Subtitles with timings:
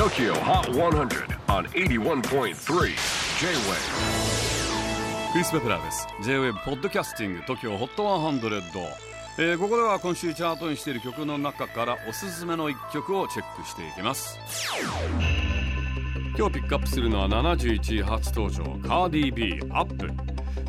[0.00, 2.54] TOKYO HOT 100 on 81.3 J-WAVE
[5.32, 6.06] クリス・ベプラーです。
[6.22, 8.62] J-WAVE ポッドキャスティング TOKYO HOT 100、
[9.36, 14.38] えー、ここでは今週チャートにしている曲の中からおすすめの一曲をチェックしていきます。
[16.34, 20.06] 今日ピックアップするのは71位初登場カーディー B アップ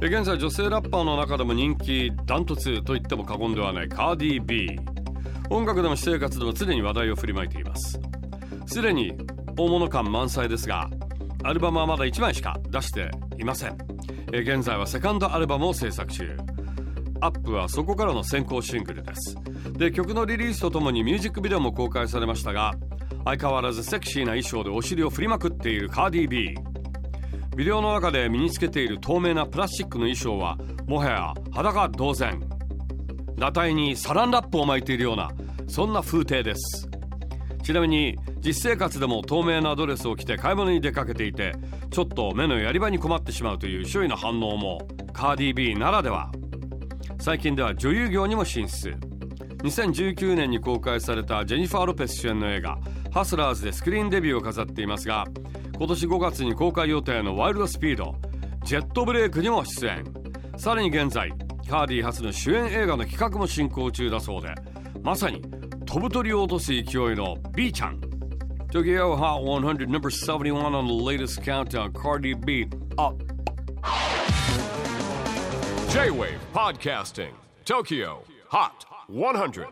[0.05, 4.77] 現在女性ラッパーの中でも人気ダントツと言っても過言ではないカーディー B
[5.49, 7.97] 音楽でも私生活でも常に話題を振りまいています。
[8.71, 9.13] すでに
[9.57, 10.89] 大物感満載ですが
[11.43, 13.77] アルバムはまだ1枚しか出していません。
[14.31, 16.37] 現在はセカンドアルバムを制作中。
[17.19, 19.35] アップはそこからの先行シングルです。
[19.73, 22.73] で曲のリリースとともにミュージックビデオも公開されましたが
[23.25, 26.55] 相変わらずセクシーな衣装でお尻を振りまくっているカーディー B
[27.57, 30.57] ビデオの中で身につけている透明なプラスチックの衣装は
[30.87, 32.39] もはや裸同然。
[33.35, 35.29] 裸体にサランラップを巻いているような
[35.67, 36.87] そんな風景です。
[37.63, 41.53] ちなみに実生活でも透明なドレスを着て買い物に出かけていて
[41.91, 44.79] ちょっと目のやり場に困ってしまうという周囲の反応も。
[45.13, 46.31] カーディー B ならでは。
[47.19, 48.95] 最近では女優業にも進出。
[49.63, 52.79] 2019年に公開されたジェニファー・ロペス主演の映画
[53.13, 55.25] 「ハスラーズ」でスクリーンデビューを飾っていますが
[55.77, 58.15] 今年5月に公開予定の「ワイルド・スピード」
[58.65, 60.03] ジェットブレイクにも出演。
[60.57, 61.31] さらに現在
[61.69, 64.53] カーディー初の主演映画の企画も進行中だそうで
[65.03, 65.41] まさに
[65.85, 66.83] 飛ぶ鳥を落とす勢い
[67.15, 68.10] の B ちゃん。
[68.71, 71.91] Tokyo Hot 100 number 71 on the latest countdown.
[71.91, 73.21] Cardi B up.
[75.89, 77.33] J-WAVE PODCASTING
[77.65, 79.67] TOKYO HOT 100